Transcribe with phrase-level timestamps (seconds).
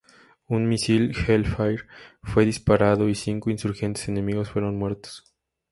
[0.49, 1.83] Un misil Hellfire
[2.23, 5.31] fue disparado y cinco insurgentes enemigos fueron muertos.